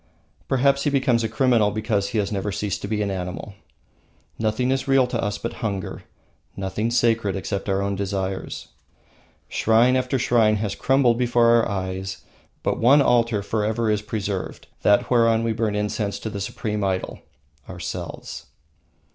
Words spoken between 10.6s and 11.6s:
crumbled before